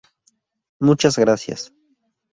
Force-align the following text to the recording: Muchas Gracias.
Muchas 0.79 1.15
Gracias. 1.19 1.71